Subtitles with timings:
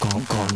[0.00, 0.46] 刚刚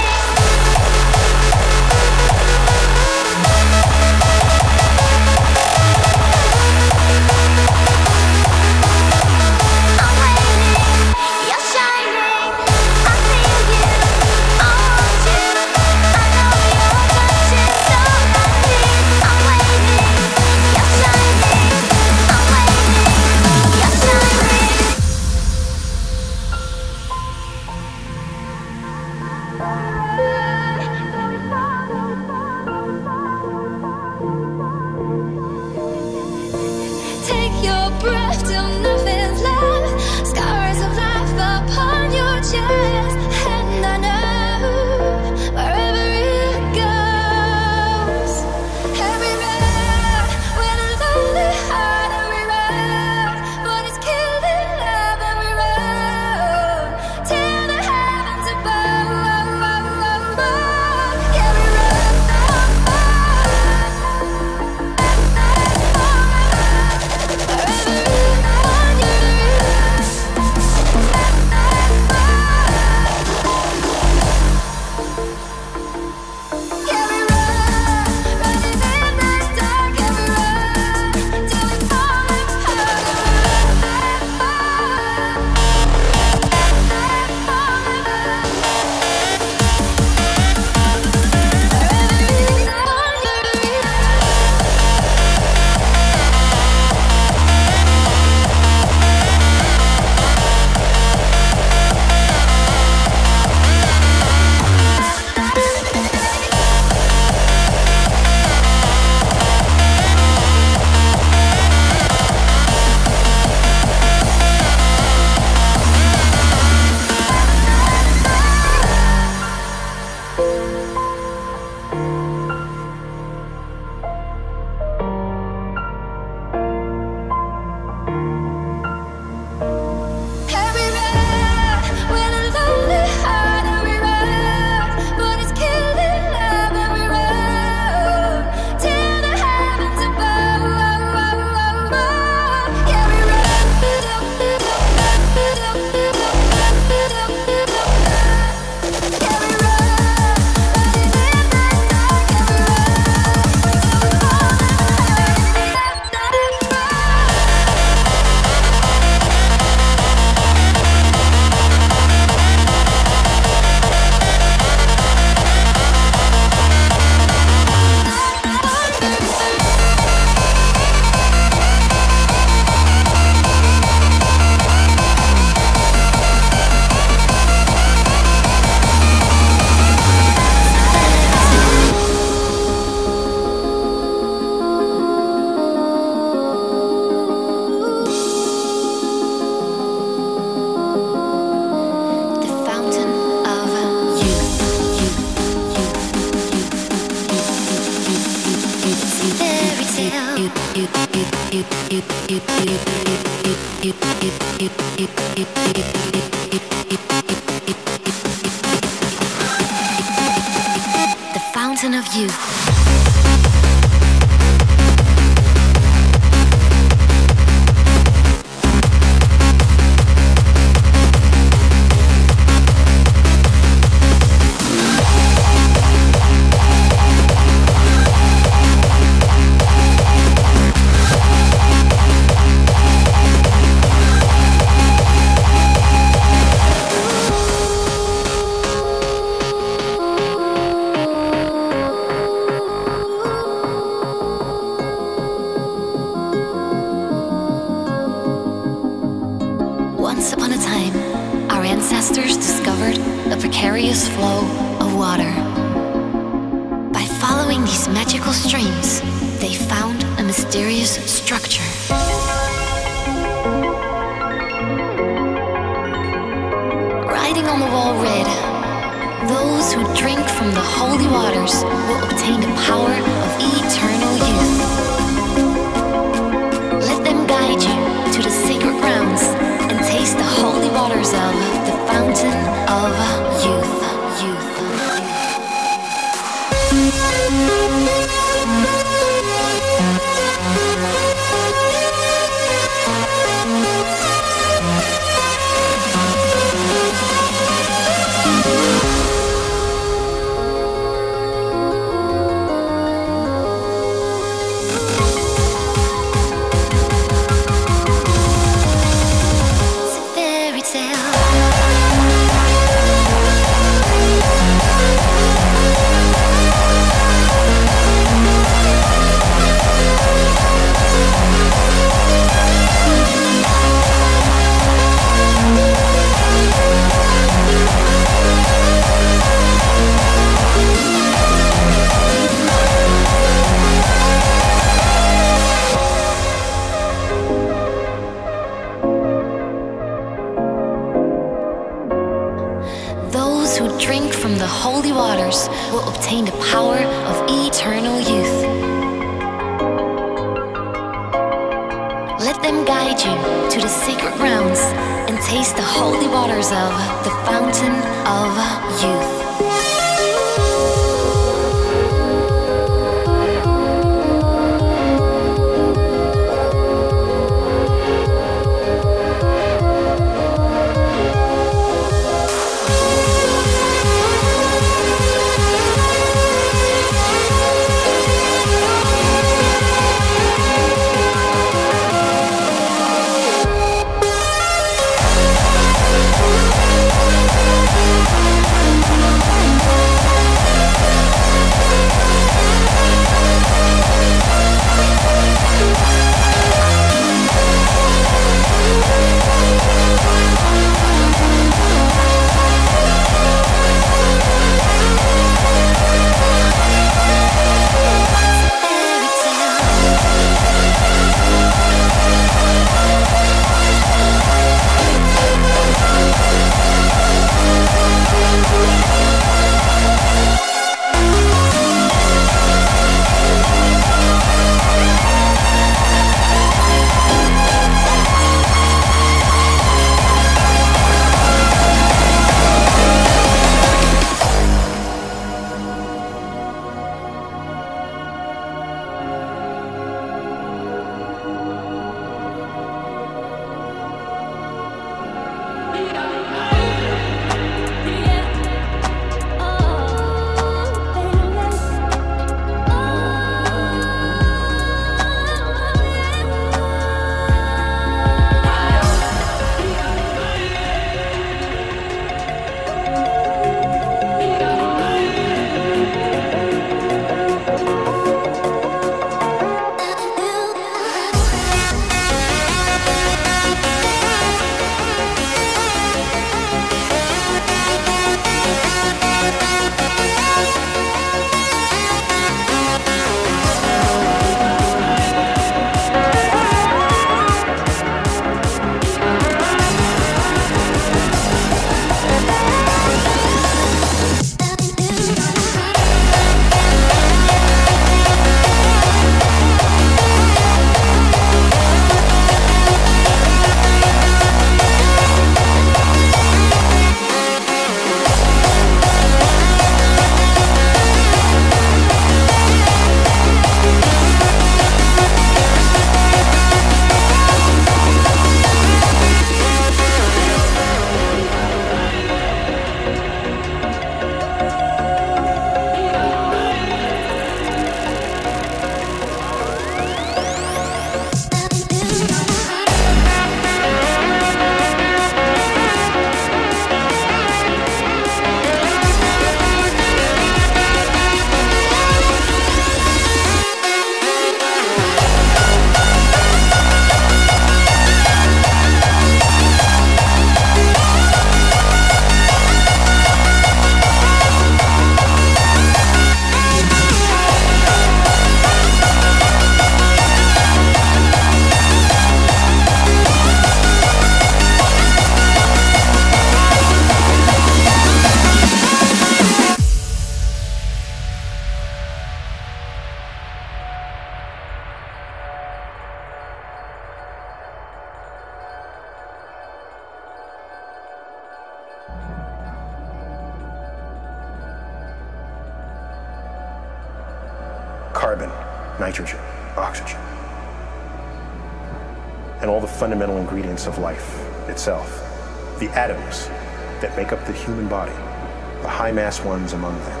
[599.12, 600.00] mass ones among them.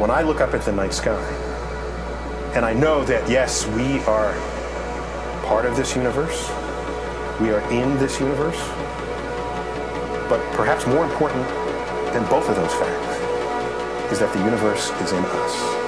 [0.00, 1.20] When I look up at the night sky,
[2.54, 4.32] and I know that yes, we are
[5.44, 6.48] part of this universe,
[7.38, 8.58] we are in this universe,
[10.30, 11.46] but perhaps more important
[12.14, 15.79] than both of those facts is that the universe is in us.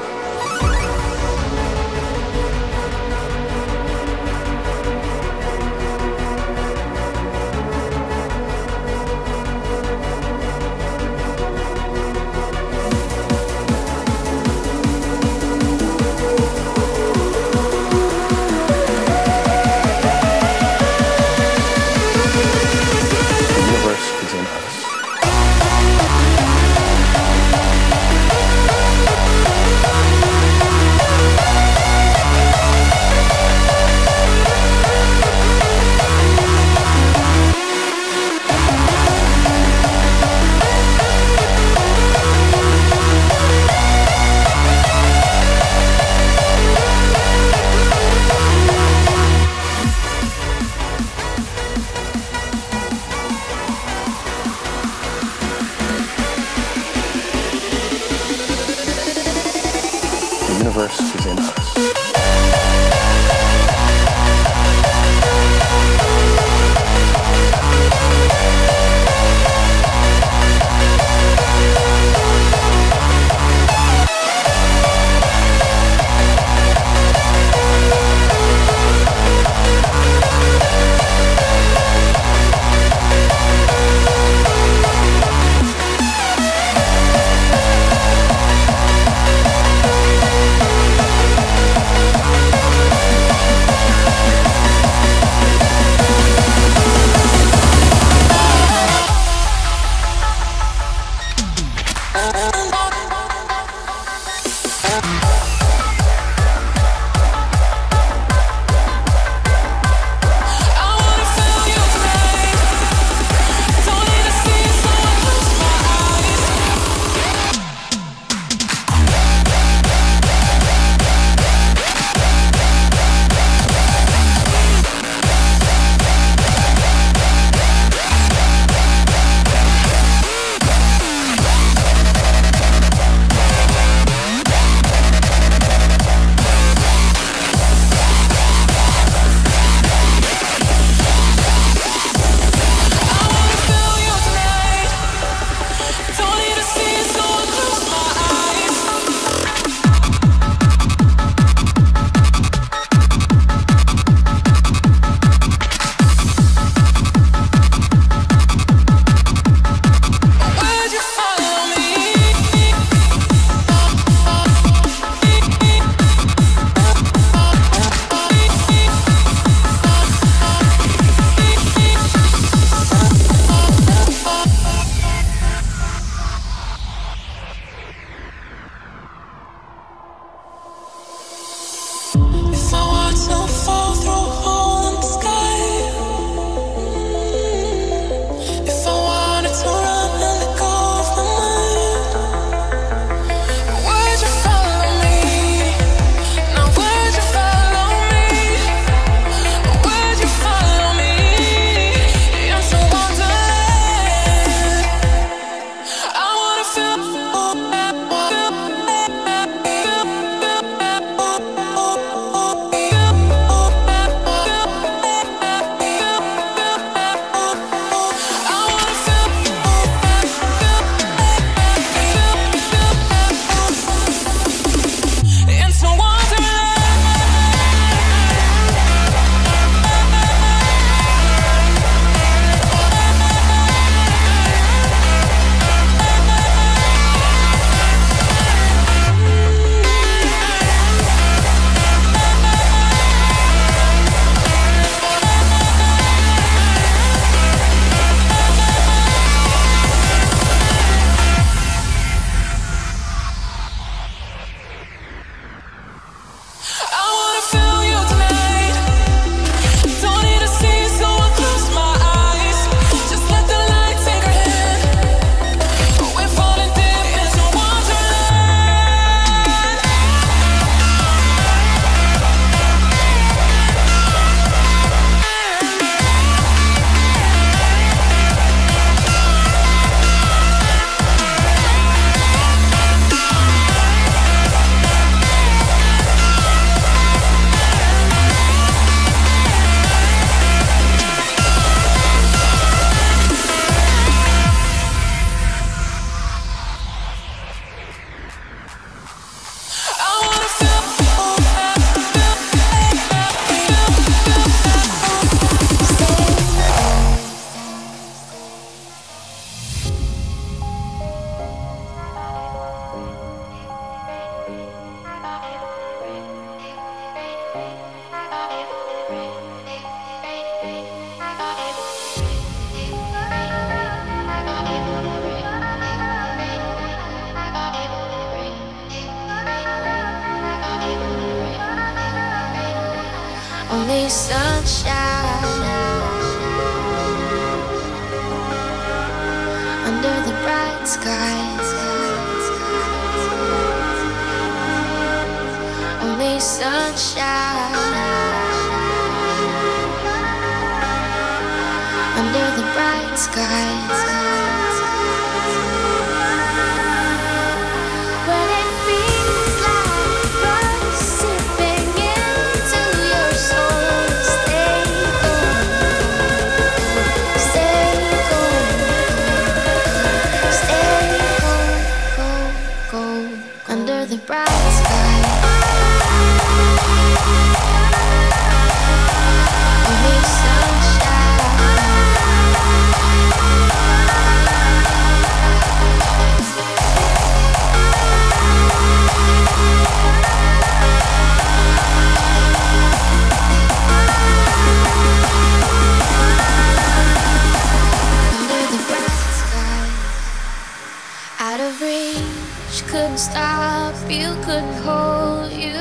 [401.63, 402.83] of reach.
[402.89, 405.79] Couldn't stop you, couldn't hold you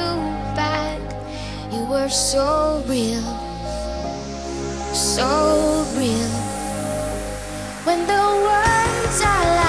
[0.56, 1.02] back.
[1.72, 3.26] You were so real,
[4.94, 6.34] so real.
[7.86, 9.61] When the words are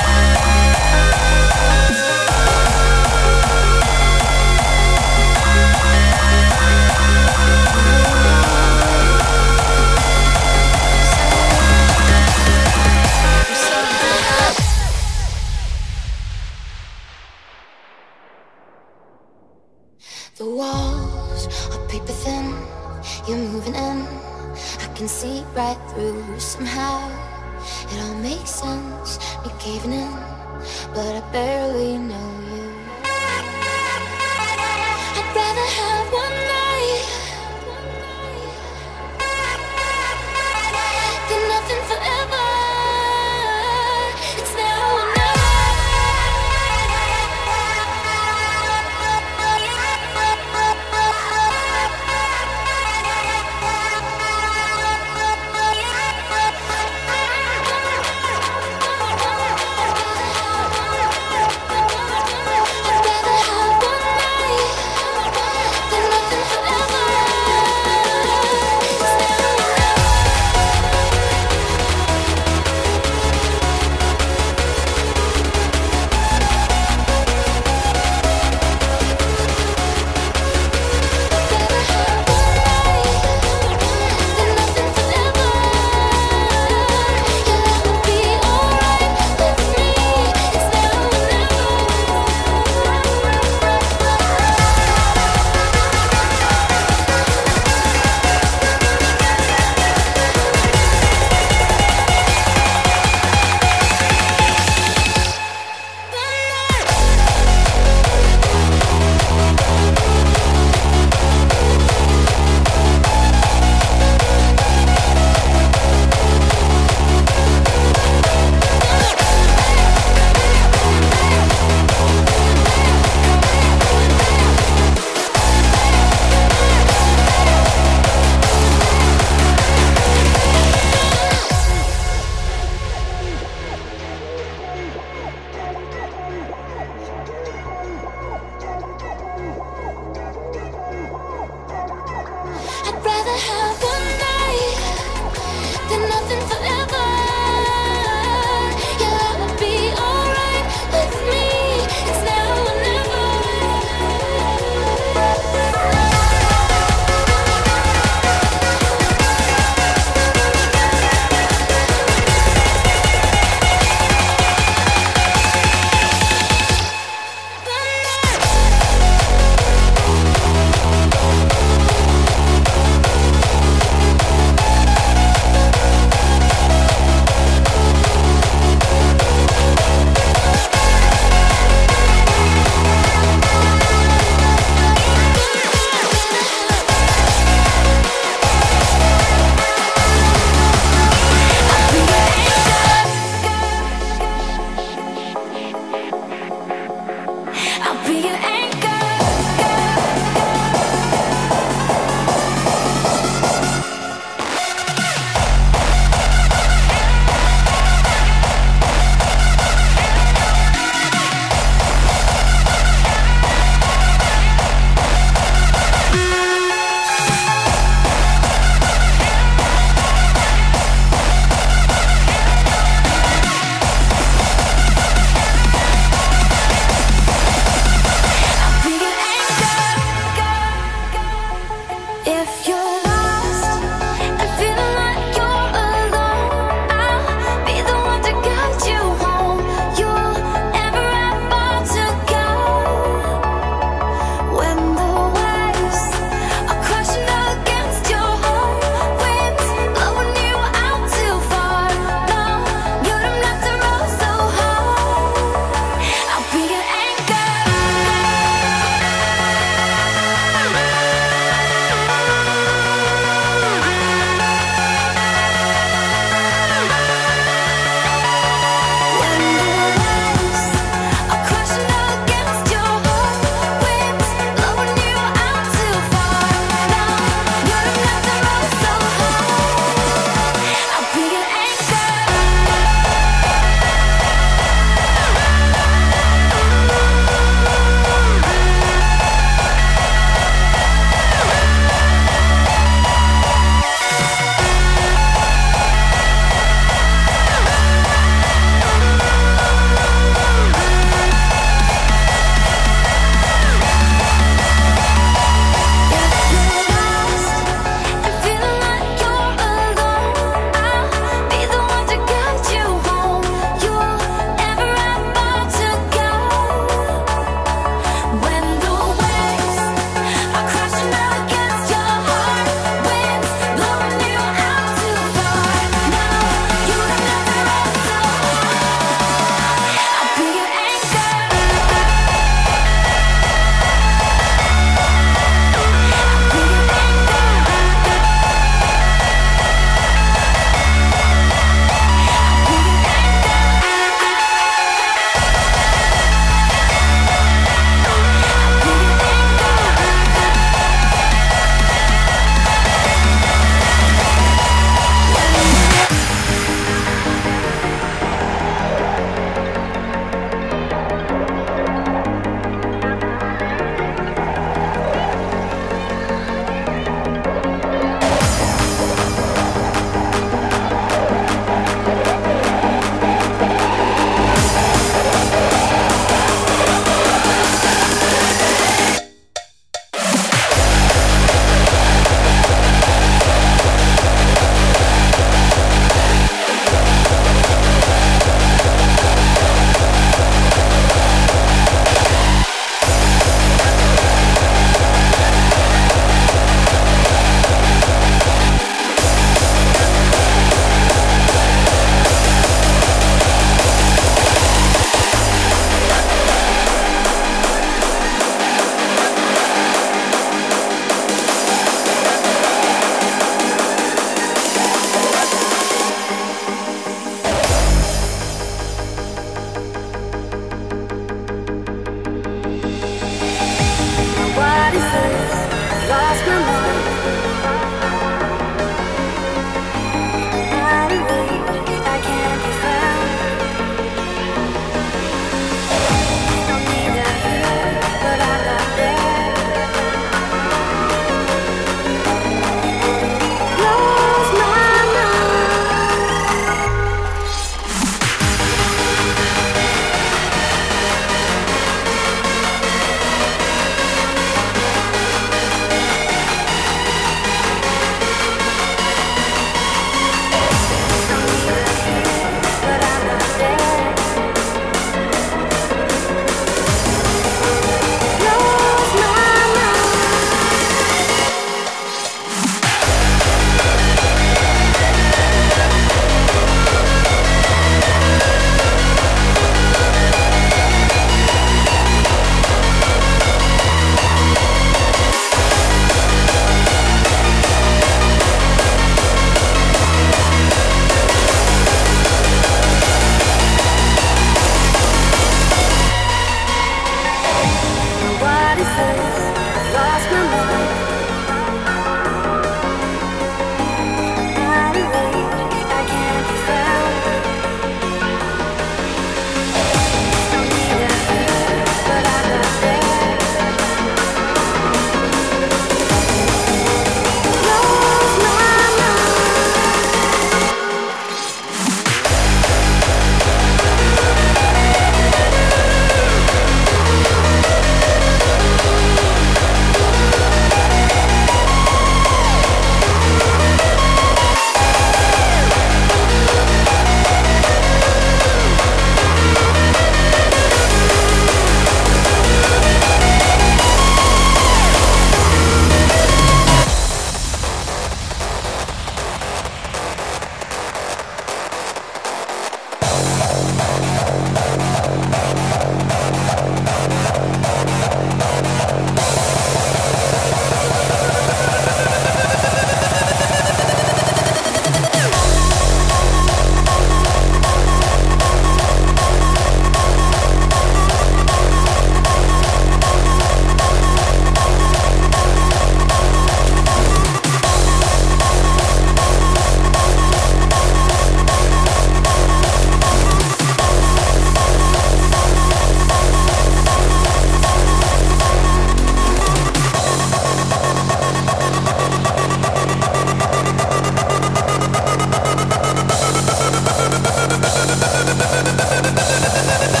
[599.21, 600.00] لا لا لا لا لا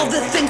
[0.00, 0.49] all the things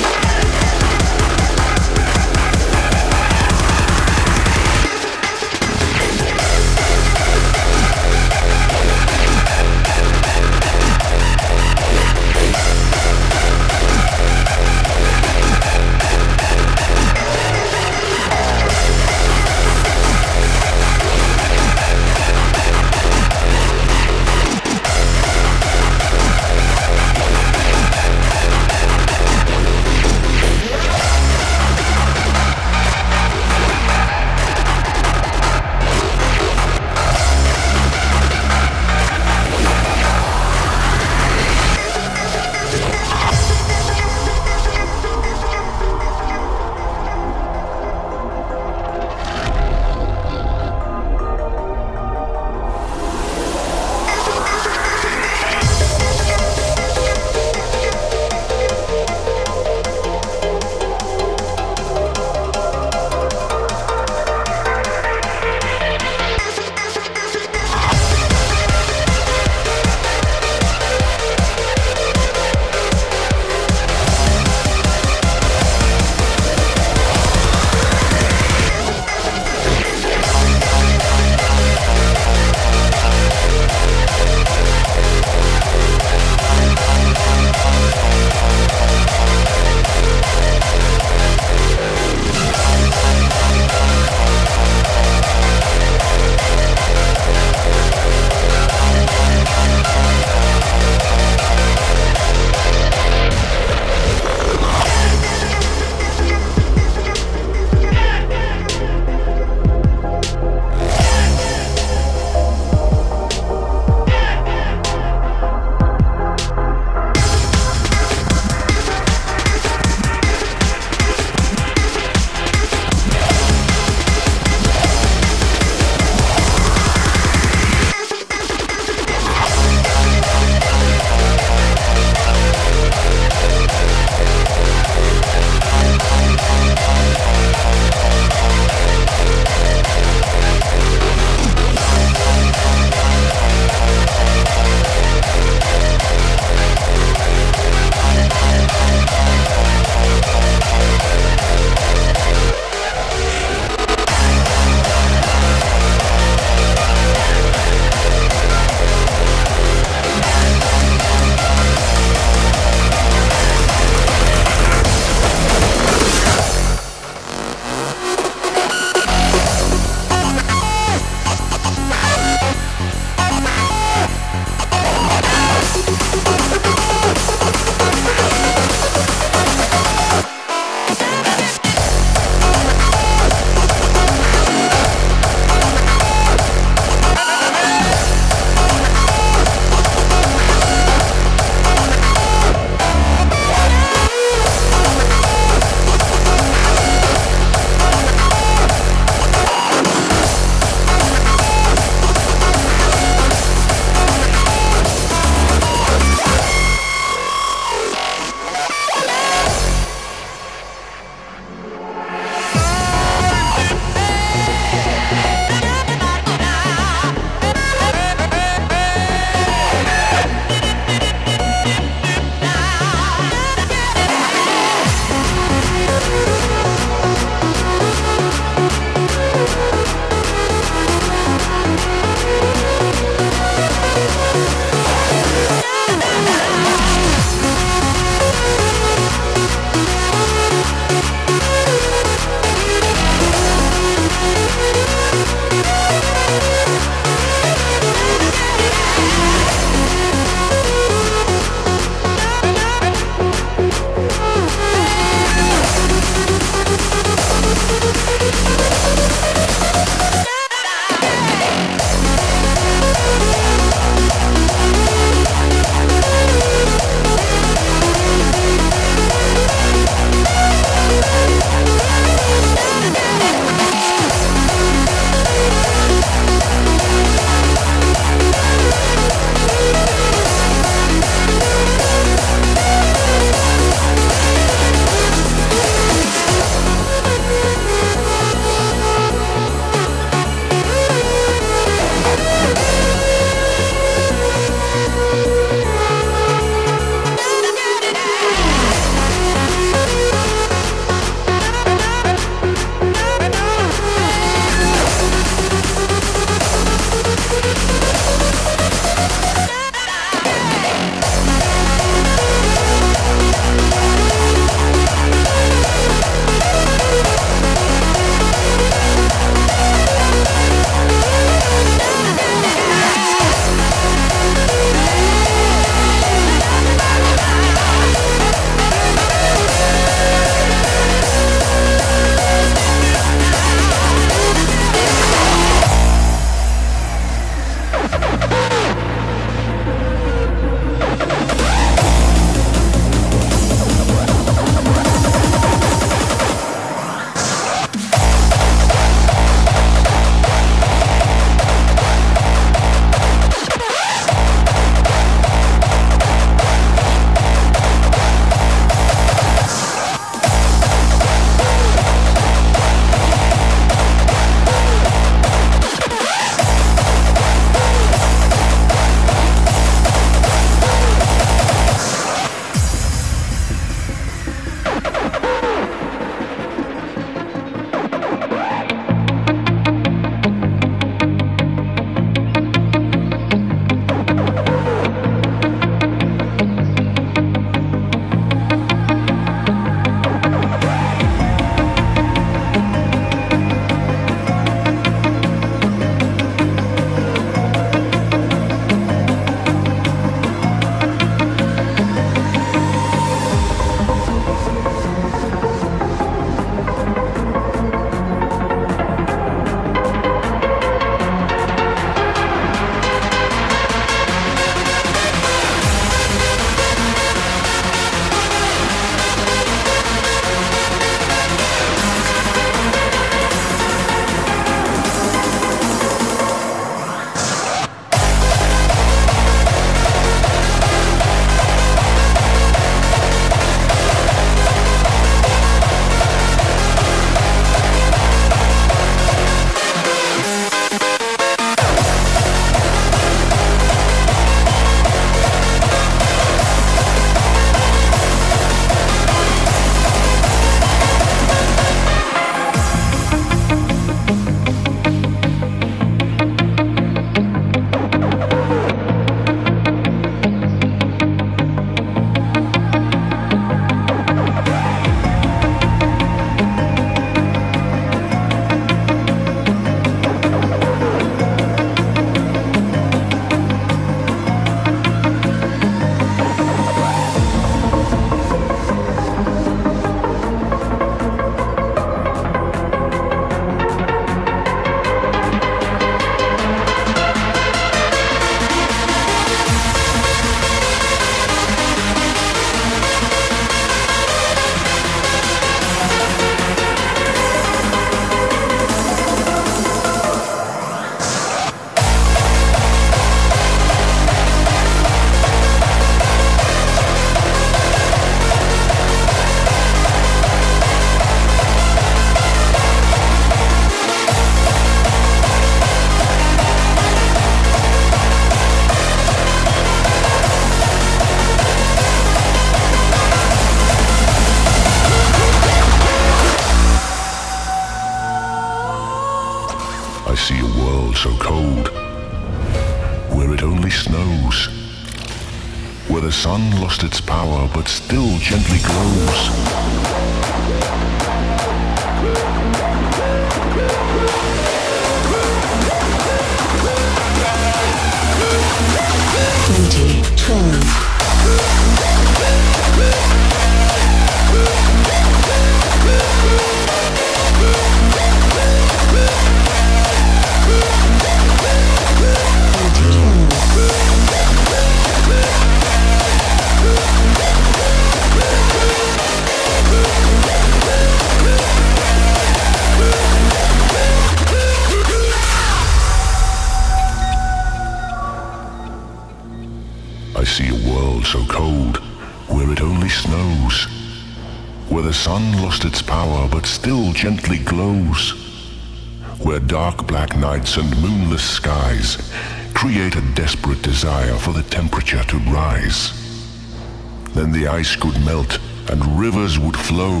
[597.14, 598.38] Then the ice could melt
[598.70, 600.00] and rivers would flow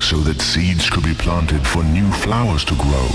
[0.00, 3.08] so that seeds could be planted for new flowers to grow.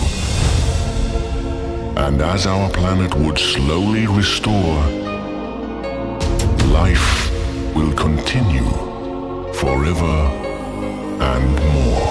[2.03, 4.84] And as our planet would slowly restore,
[6.72, 7.32] life
[7.76, 8.69] will continue
[9.53, 10.30] forever
[11.22, 12.11] and more.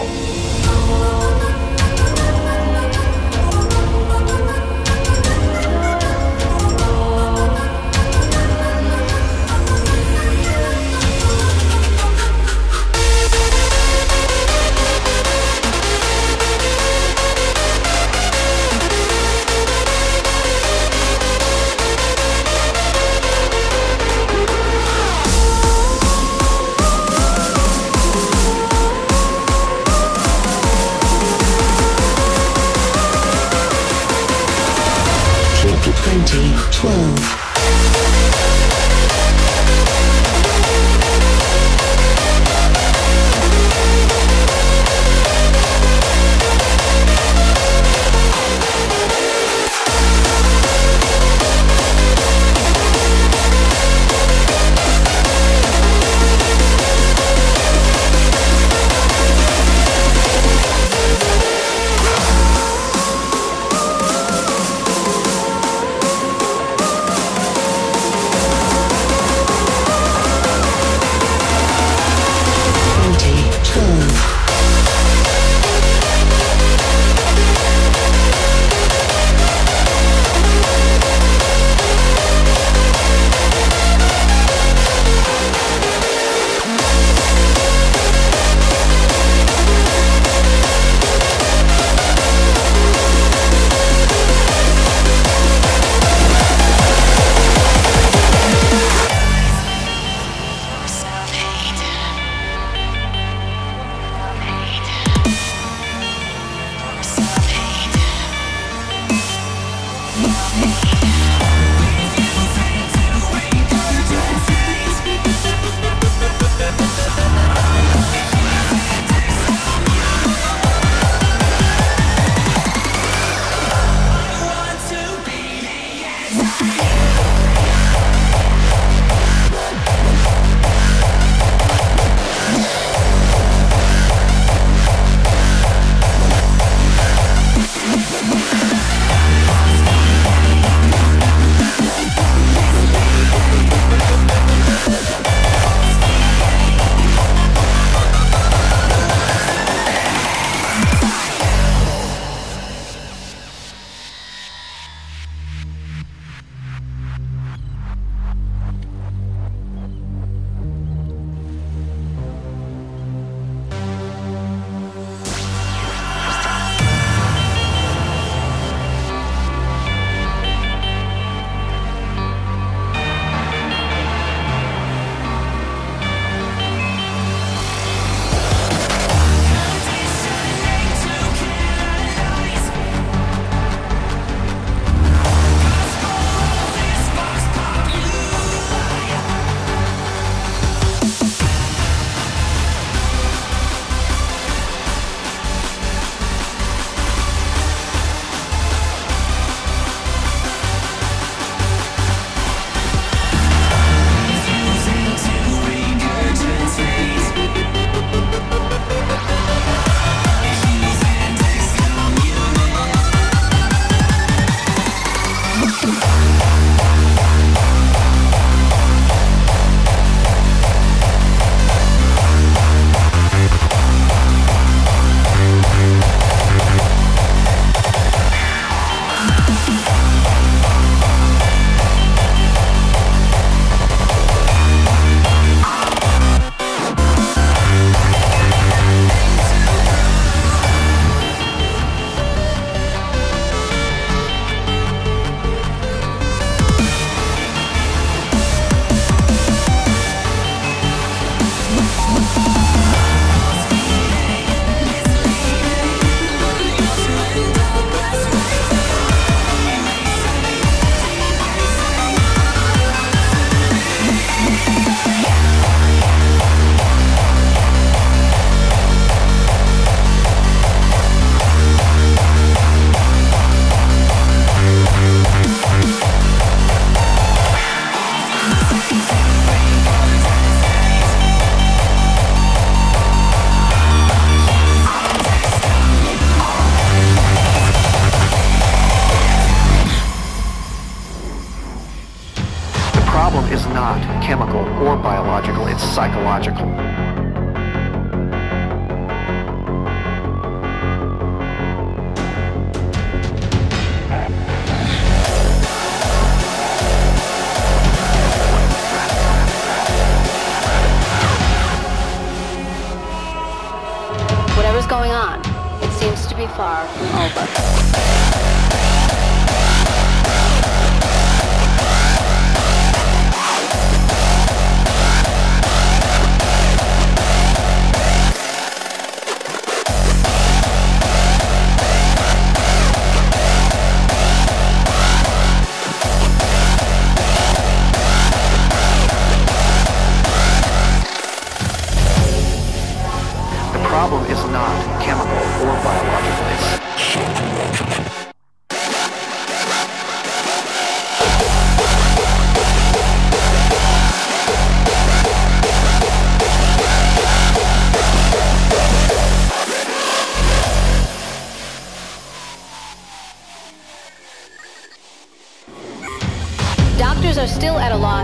[36.81, 37.50] 12.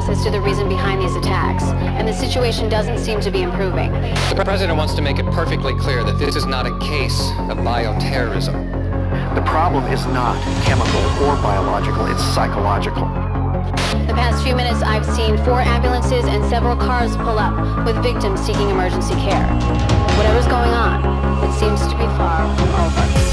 [0.08, 3.90] As to the reason behind these attacks, and the situation doesn't seem to be improving.
[4.34, 7.58] The president wants to make it perfectly clear that this is not a case of
[7.58, 8.54] bioterrorism.
[9.34, 13.04] the problem is not chemical or biological, it's psychological.
[14.06, 18.40] The past few minutes, I've seen four ambulances and several cars pull up with victims
[18.40, 19.46] seeking emergency care.
[20.16, 21.02] Whatever's going on,
[21.44, 23.25] it seems to be far from over.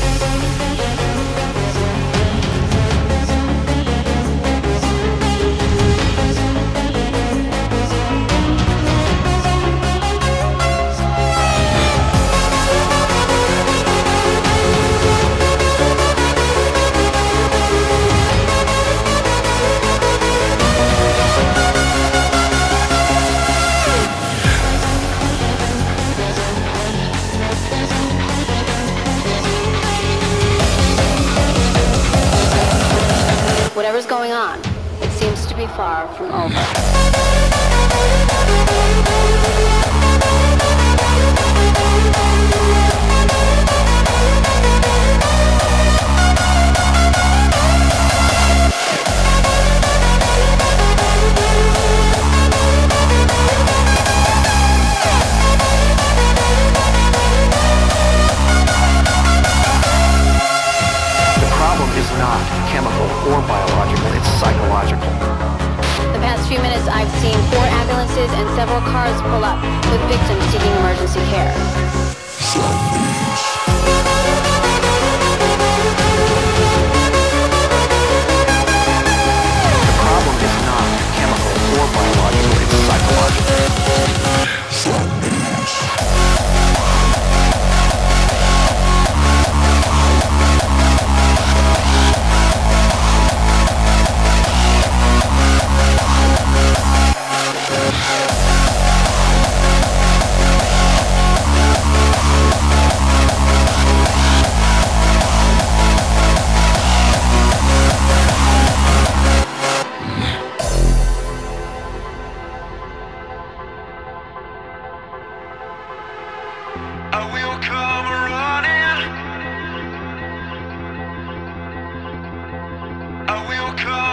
[123.75, 124.12] Come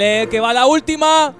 [0.00, 1.34] Que va la última.